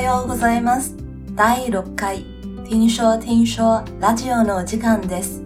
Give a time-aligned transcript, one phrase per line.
[0.00, 0.96] はようございます。
[1.34, 2.24] 第6回、
[2.64, 5.42] 听说听说ラジオのお时间です。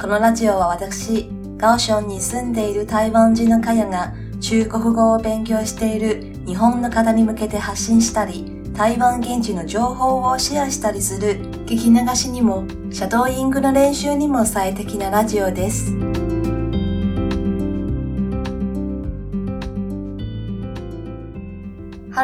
[0.00, 1.28] このラジオは私、
[1.58, 16.11] 高雄に住んでいる台湾人のカヤが中国语を勉强している日本の方に向けて発信したり、台湾现地の情报をシェアしたりする闻き流しにもシャドーイングの练习にも最适なラジオです。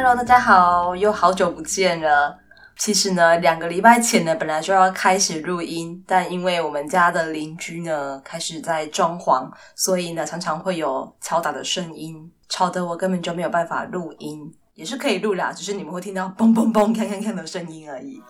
[0.00, 2.38] Hello，大家好，又好久不见了。
[2.76, 14.54] 其实呢，两个礼拜前呢，本来就要开始录音，但因为我们家的邻居呢开始在装潢，所以呢常常会有敲打的声音，吵得我根本就没有办法录音。
[14.74, 18.22] 也是可以录啦，只是你们会听到嘣嘣嘣、锵锵锵的声音而已。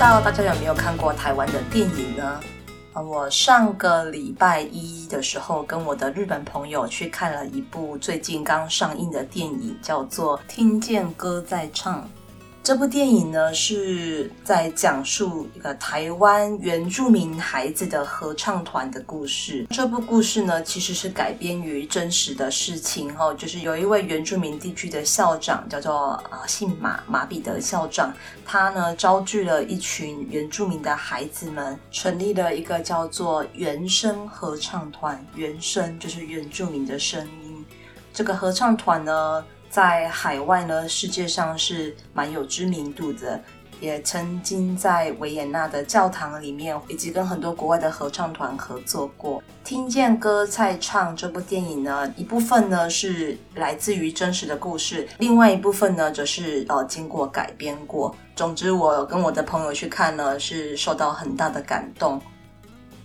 [0.00, 2.40] 知道大家有没有看过台湾的电影呢？
[2.94, 12.02] 我上个礼拜一的时候，跟我的日本朋友去看了一部最近刚上映的电影，叫做《听见歌在唱》。
[12.70, 19.66] 这部电影呢，是在讲述一个台湾原住民孩子的合唱团的故事。
[19.70, 28.14] 这部故事呢，其实是改编于真实的事情哦，就是有一位原住民地区的校长，叫做啊姓马马彼得校长，
[28.46, 35.20] 他呢招聚了一群原住民的孩子们，成立了一个叫做原声合唱团。
[35.34, 37.64] 原声就是原住民的声音。
[38.12, 43.40] 这个合唱团呢，在海外呢，世界上是蛮有知名度的，
[43.80, 49.40] 也曾经在维也纳的教堂里面，以及跟很多国外的合唱团合作过。
[49.62, 58.12] 听见歌在唱这部电影呢，一部分呢是来自于真实的故事，另外一部分呢则是呃经过改编过。
[58.34, 62.20] 总之，我跟我的朋友去看呢，是受到很大的感动。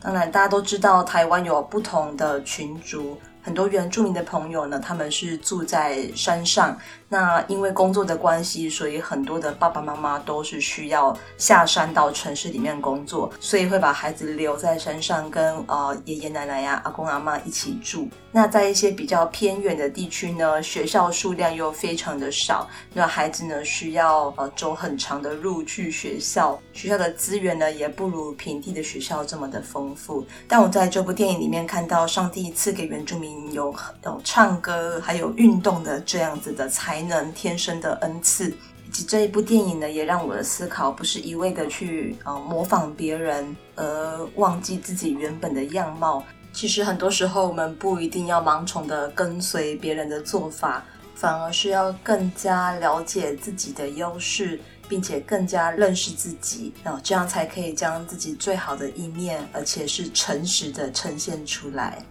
[0.02, 3.16] 当然，大家都知道台湾有不同的群族。
[3.46, 6.76] 很多原住民的朋友呢，他们是住在山上。
[7.08, 18.10] 那因为工作的关系，所以很多的爸爸妈妈都是需要下山到城市里面工作，所以会把孩子留在山上跟，呃爷爷奶奶呀、阿公阿嬷一起住。
[18.32, 30.26] 那在一些比较偏远的地区呢，学校数量又非常的少，那孩子呢需要呃走很长的路去学校，学校的资源呢也不如平地的学校这么的丰富。
[30.48, 33.74] 但我在这部电影里面看到，上帝赐给原住民有
[34.04, 37.06] 有唱歌还有运动的这样子的才。
[37.06, 38.50] 能天生的恩赐，
[38.88, 46.24] 以及这一部电影呢，也让我的思考不是一味的去呃模仿别人，而忘记自己原本的样貌。
[46.52, 54.60] 其实很多时候，我们不一定要盲从的跟随别人的做法，反而是要更加了解自己的优势，
[54.90, 62.04] 并且更加认识自己，然后这样才可以将自己最好的一面，而且是诚实的呈现出来。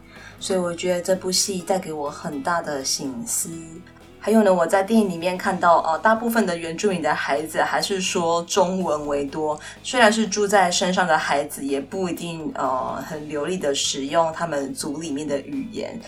[0.44, 3.48] 所以我觉得这部戏带给我很大的醒思。
[4.20, 9.58] 还有呢，我在电影里面看到，呃，大部分的原住民的孩子还是说中文为多。
[9.82, 15.98] 虽然是住在山上的孩子，也不一定呃很流利的使用他们族里面的语言。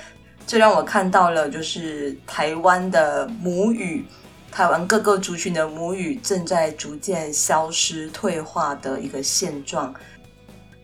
[0.46, 4.04] 这让我看到了，就是台湾的母语，
[4.52, 9.94] 台湾各个族群的母语正在逐渐消失、退化的一个现状。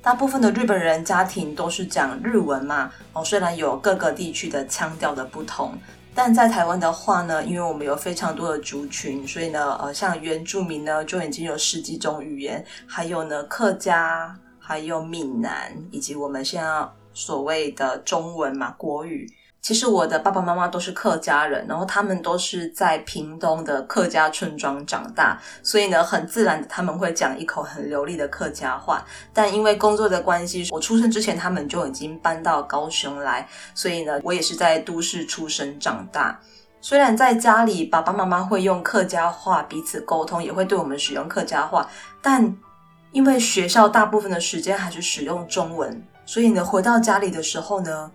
[0.02, 5.72] 大部分的日本人家庭都是讲日文嘛，哦，虽然有各个地区的腔调的不同。
[6.12, 19.30] 但在台湾的话呢，因为我们有非常多的族群，所以呢，呃，像原住民呢就已经有十几种语言，还有呢客家，还有闽南，以及我们现在所谓的中文嘛，国语。
[19.62, 29.04] 其实我的爸爸妈妈都是客家人，然后他们都是在屏东的客家村庄长大，所以呢，很自然的他们会讲一口很流利的客家话。
[29.32, 36.40] 但因为工作的关系，我出生之前他们就已经搬到高雄来，所以呢，我也是在都市出生长大。
[36.80, 41.88] 虽然在家里爸爸妈妈会用客家话彼此沟通，也会对我们使用客家话，
[42.20, 42.52] 但
[43.12, 48.10] 因为学校大部分的时间还是使用中文，所以呢，回到家里的时候呢。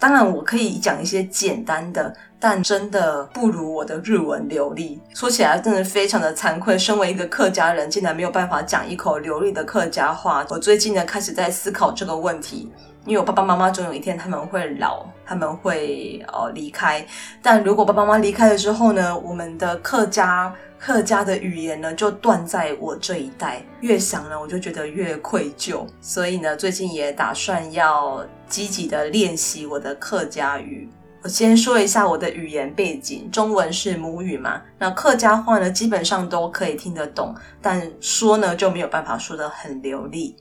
[0.00, 4.98] 当然，我可以讲一些简单的，但真的不如我的日文流利。
[5.14, 6.78] 说起来，真的非常的惭愧。
[6.78, 10.44] 身为一个客家人，竟然没有办法讲一口流利的客家话。
[10.48, 12.72] 我最近呢，开始在思考这个问题，
[13.04, 17.06] 因为我爸爸妈妈总有一天他们会老，他们会呃离开。
[17.42, 20.50] 但如果爸爸妈妈离开了之后呢，我们的客家。
[20.82, 23.62] 客家的语言呢，就断在我这一代。
[23.82, 25.84] 越想呢，我就觉得越愧疚。
[26.00, 30.86] 所以呢，最近也打算要积极的练习我的客家语。
[31.22, 40.34] 我先说一下我的语言背景：中文是母语嘛，那客家话呢，基本上都可以听得懂，但说呢就没有办法说得很流利。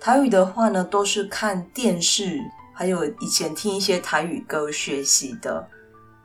[0.00, 2.40] 台语的话呢，都是看电视，
[2.72, 5.68] 还有以前听一些台语歌学习的。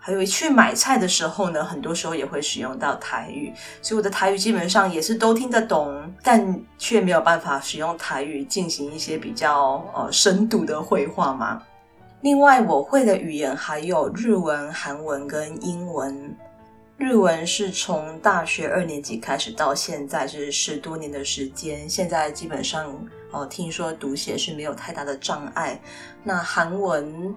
[0.06, 11.60] 还有去买菜的时候呢，很多时候也会使用到台语，所以我的台语基本上也是都听得懂，但却没有办法使用台语进行一些比较呃深度的会话嘛。
[12.22, 16.38] 另外，我会的语言还有日文、韩文跟英文。
[16.98, 22.94] 日文是从大学二年级开始到现在是十多年的时间，现在基本上
[23.32, 25.82] 哦、听说读写是没有太大的障碍。
[26.24, 27.36] 那韩文。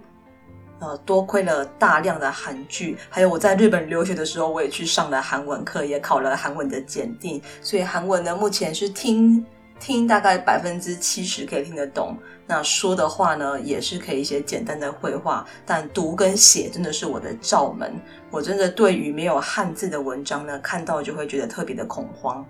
[0.80, 9.44] 呃，多亏了大量的韩剧，还有我在日本留学的时候，我也去上了韩文课，也考了韩文的检定，所以韩文呢，目前是听
[9.80, 12.16] 听大概百分之七十可以听得懂。
[12.46, 17.92] 那说的话呢，也是可以一些简单的会话，但读跟写真的是我的罩门。
[18.30, 22.44] 我真的对于没有汉字的文章呢，看到就会觉得特别的恐慌。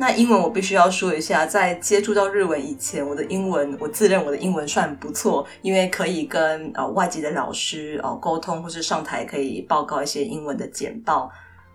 [0.00, 11.28] 那英文我必须要说一下，在接触到日文以前，我的英文我自认我的英文算不错，因为可以跟呃外籍的老师哦沟通，或是上台可以报告一些英文的简报。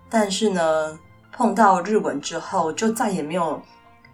[0.09, 0.97] 但是呢，
[1.33, 3.61] 碰到日文之后，就再也没有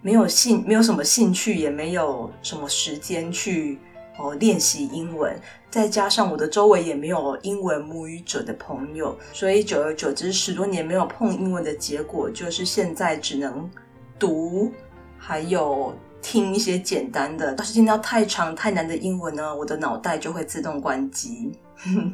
[0.01, 3.77] 没有兴没有什么兴趣，也没有什么时间去
[4.17, 5.39] 哦练习英文。
[5.69, 13.69] 再加上我的周围也没有英文母语者的朋友，所以久而久之，十多年没有碰英文的结果，就是现在只能。
[14.19, 14.71] 读，
[15.17, 21.57] 还有听一些简单的，要是听到太长太难的英文呢，我的脑袋就会自动关机。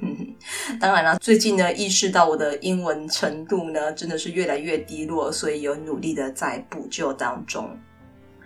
[0.79, 7.67] 当然了，最近呢，意识到我的英文程度呢，真的是越来越低落，所以有努力的在补救当中。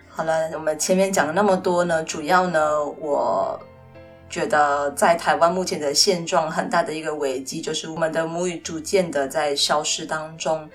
[0.08, 3.60] 好了，我们前面讲了那么多呢，主要呢，我
[4.30, 10.66] 觉得在台湾目前的现状很大的一个危机，就是我们的母语逐渐的在消失当中。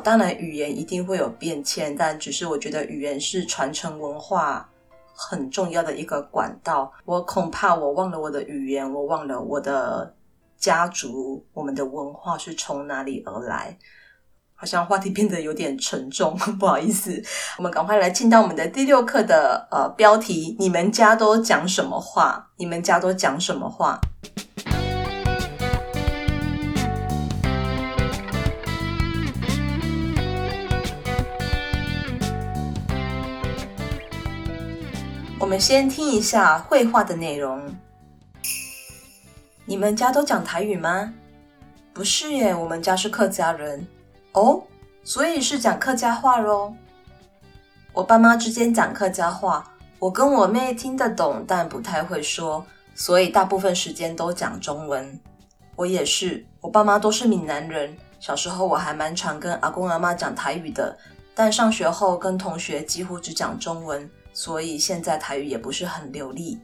[0.00, 4.68] 当然，语言一定会有变迁，但只是我觉得语言是传承文化
[5.14, 6.92] 很重要的一个管道。
[7.04, 10.14] 我恐怕我忘了我的语言，我忘了我的
[10.56, 13.78] 家族，我们的文化是从哪里而来。
[14.56, 17.22] 好像话题变得有点沉重， 不好意思。
[17.58, 22.48] 我们赶快来进到我们的第六课的呃标题：你们家都讲什么话？
[22.56, 24.00] 你们家都讲什么话？
[35.54, 37.72] 们先听一下绘画的内容。
[39.64, 41.14] 你们家都讲台语吗？
[41.92, 43.86] 不是耶，我们家是客家人。
[44.32, 44.60] 哦，
[45.04, 46.74] 所以是讲客家话喽。
[47.92, 49.64] 我爸妈之间讲客家话，
[50.00, 52.66] 我跟我妹听得懂，但不太会说，
[52.96, 55.20] 所以大部分时间都讲中文。
[55.76, 57.96] 我也是，我爸妈都是闽南人。
[58.18, 60.98] 小时候我还蛮常跟阿公阿妈讲台语的，
[61.32, 64.10] 但上学后跟同学几乎只讲中文。
[64.34, 66.58] 所以现在台语也不是很流利，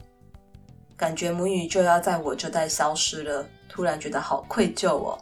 [0.96, 5.18] 感觉母语就要在我这代消失了，突然觉得好愧疚哦。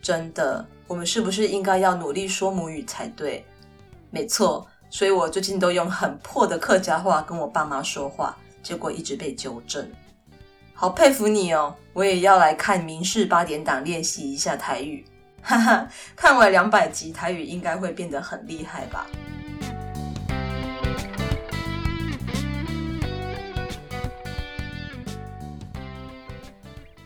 [0.00, 3.44] 真的，我们是不是应该要努力说母语才对？
[4.10, 9.90] 没错，所以我最近都用很破的客家话跟我爸妈说话，结果一直被纠正。
[10.72, 15.04] 好佩服你哦，我也要来看民视八点档练习一下台语。
[15.42, 19.06] 哈哈，看完两百集台语应该会变得很厉害吧。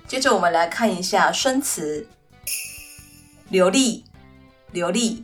[0.09, 2.09] 接着我们来看一下生词，
[3.51, 4.07] 流利，
[4.73, 5.23] 流利。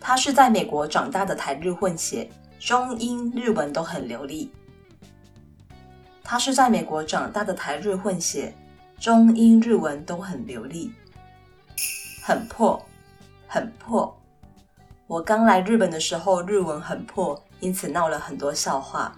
[0.00, 4.50] 他是在美国长大的台日混血，中英日文都很流利。
[6.24, 8.52] 他是在美国长大的台日混血，
[8.98, 10.92] 中英日文都很流利。
[12.24, 12.84] 很破，
[13.46, 14.20] 很破。
[15.06, 19.16] 我刚来日本的时候，日文很破，因此闹了很多笑话。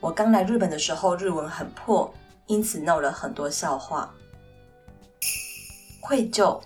[0.00, 2.12] 我刚来日本的时候，日文很破。
[2.50, 4.12] 因此闹了很多笑话。
[6.00, 6.60] 愧疚，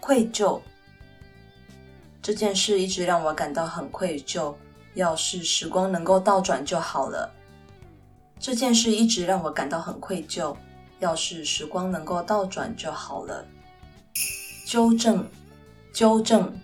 [0.00, 0.60] 愧疚。
[2.20, 4.54] 这件事一直让我感到很愧疚。
[4.92, 7.32] 要是时光能够倒转就好了。
[8.38, 10.54] 这件事一直让我感到很愧疚。
[10.98, 13.46] 要是时光能够倒转就好了。
[14.66, 15.26] 纠正，
[15.90, 16.54] 纠正。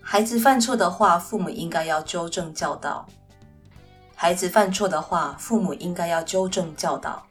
[0.00, 3.06] 孩子犯错的话，父母应该要纠正教导。
[4.16, 7.27] 孩子犯错的话，父母应该要纠正教导。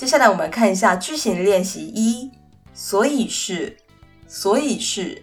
[0.00, 2.30] 接下来我们看一下句型练习一，
[2.72, 3.76] 所以是，
[4.26, 5.22] 所以是。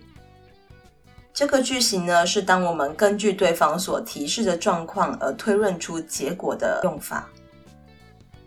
[1.33, 7.27] 这个句型呢，是当我们根据对方所提示的状况而推论出结果的用法。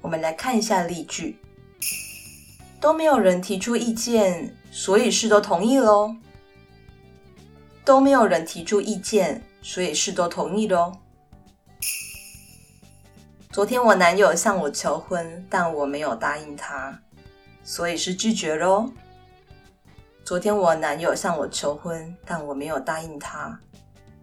[0.00, 1.37] 我们来看一下例句：
[2.80, 6.14] 都没有人提出意见，所以是都同意喽。
[7.84, 10.92] 都没有人提出意见，所以是都同意喽。
[13.52, 16.97] 昨天我男友向我求婚，但我没有答应他，
[17.64, 18.88] 所以是拒绝喽。
[20.25, 23.59] 昨天我男友向我求婚，但我没有答应他，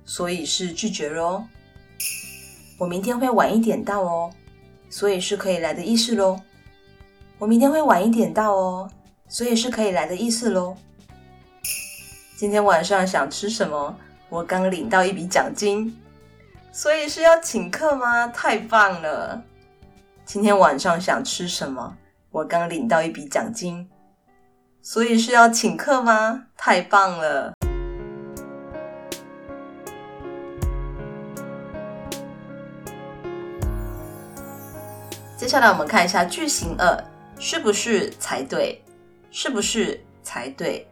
[0.06, 1.44] 所以是拒绝喽。
[2.78, 4.32] 我明天会晚一点到哦，
[4.90, 6.40] 所以是可以来的意思喽。
[7.38, 8.90] 我明天会晚一点到哦，
[9.28, 10.78] 所以是可以来的意思喽。
[12.38, 13.94] 今天晚上想吃什么？
[14.30, 15.94] 我刚领到一笔奖金。
[16.78, 18.28] 所以是要请客吗？
[18.28, 19.42] 太棒了！
[20.26, 21.98] 今天晚上想吃什么？
[22.30, 23.90] 我刚领到一笔奖金，
[24.84, 26.46] 所以是要请客吗？
[26.56, 27.52] 太棒了！
[35.36, 37.04] 接下来我们看一下句型二，
[37.40, 38.80] 是不是才对？
[39.32, 40.88] 是不是才对？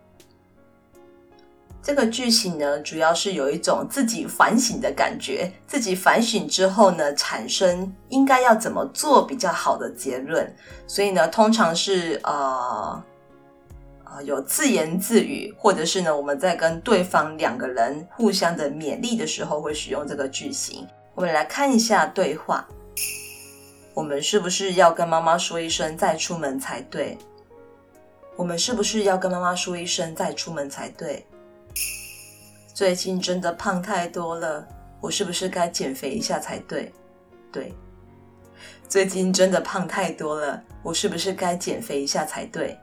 [1.86, 10.52] 这个句型呢，主要是有一种自己反省的感觉，自己反省之后呢，产生应该要怎么做比较好的结论。
[10.88, 13.04] 所以呢，通常是呃
[14.04, 20.88] 呃有自言自语，或者是呢，我们在跟对方两个人互相的勉励的时候，会使用这个句型。
[21.14, 22.68] 我们来看一下对话，
[23.94, 27.16] 我们是不是要跟妈妈说一声再出门才对？
[28.36, 31.24] 我们是不是要跟妈妈说一声再出门才对？
[32.74, 34.68] 最近真的胖太多了，
[35.00, 36.92] 我是不是该减肥一下才对？
[37.52, 37.74] 对，
[38.90, 42.78] 最近真的胖太多了，我是不是该减肥一下才对？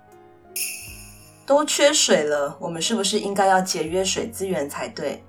[1.45, 5.23] 都缺水了，我们是不是应该要节约水资源才对？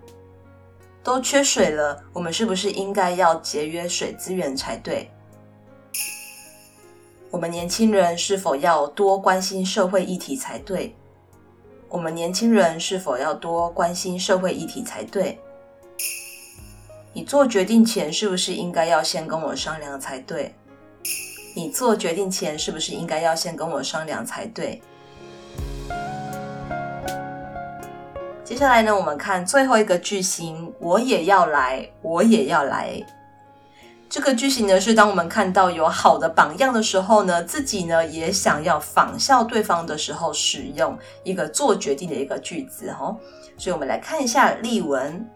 [1.03, 5.11] 都缺水了，我们是不是应该要节约水资源才对？
[7.29, 10.95] 我们年轻人是否要多关心社会议题才对？
[11.93, 15.37] 我们年轻人是否要多关心社会议题才对？
[17.13, 20.55] 你做决定前是不是应该要先跟我商量才对？
[21.55, 24.81] 你做决定前是不是应该要先跟我商量才对？
[28.43, 33.05] 接下来呢，我们看最后一个句型，我也要来，我也要来。
[34.13, 43.17] 这个句型呢，是当我们看到有好的榜样的时候呢，自己呢也想要仿效对方的时候，使用一个做决定的一个句子哦。
[43.57, 45.27] 所以我们来看一下例文。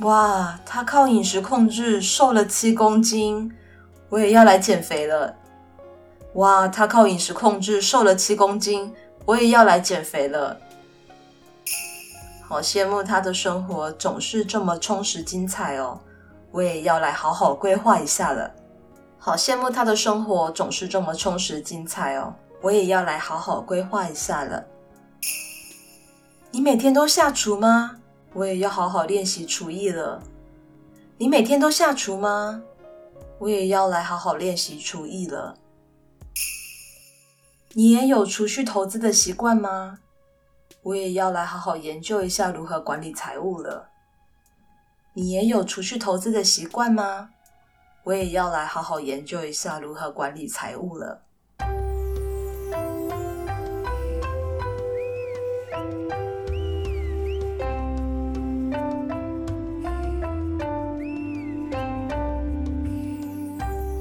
[0.00, 3.52] 哇，他靠饮食控制瘦了七公斤，
[4.08, 5.36] 我也要来减肥了。
[6.32, 8.94] 哇，他靠饮食控制瘦了七公斤，
[9.26, 10.58] 我也要来减肥了。
[12.40, 16.00] 好羡慕他的生活总是这么充实精彩哦。
[16.56, 18.50] 我也要来好好规划一下了，
[19.18, 22.34] 好羡慕他的生活总是这么充实精彩哦。
[22.62, 24.64] 我也要来好好规划一下了。
[26.50, 27.98] 你每天都下厨吗？
[28.32, 30.22] 我也要好好练习厨艺了。
[31.18, 32.62] 你每天都下厨吗？
[33.38, 35.58] 我也要来好好练习厨艺了。
[37.74, 39.98] 你也有储蓄投资的习惯吗？
[40.80, 43.90] 我也要来好好研究一下如何管理财务了。
[45.18, 47.30] 你也有储蓄投资的习惯吗？
[48.04, 51.22] 我也要来好好研究一下如何管理财务了。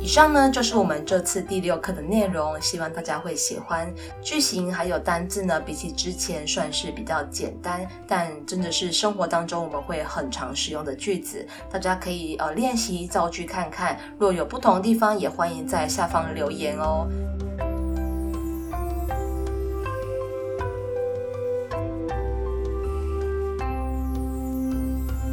[0.06, 3.92] 以上呢，就是我们这次第六课的内容，希望大家会喜欢。
[4.22, 13.98] 句型还有单字呢，比起之前算是比较简单，但真的是生活当中我们会很常使用的句子，大家可以呃练习造句看看。
[14.20, 17.08] 若有不同的地方，也欢迎在下方留言哦。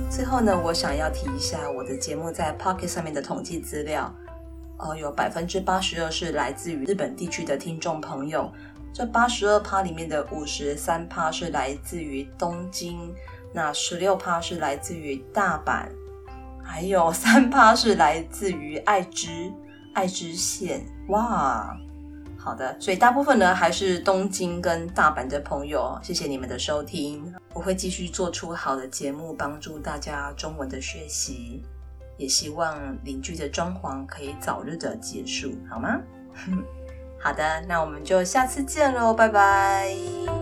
[0.09, 4.11] 最后呢，我想要提一下我的节目在 Pocket 上面的统计资料。
[4.83, 8.53] 呃，有百分之八十二是来自于日本地区的听众朋友，
[8.93, 13.15] 这八十二趴里面的五十三趴是来自于东京，
[13.55, 15.87] 那十六趴是来自于大阪，
[16.65, 19.53] 还有三趴是来自于爱知
[19.95, 20.85] 爱知县。
[21.11, 21.77] 哇，
[22.37, 31.63] 好的，所以大部分呢还是东京跟大阪的朋友，谢谢你们的收听，我会继续做出好的节目，帮助大家中文的学习。
[32.23, 36.01] 也希望邻居的装潢可以早日的结束，好吗？
[37.19, 40.42] 好的，那我们就下次见喽，拜拜。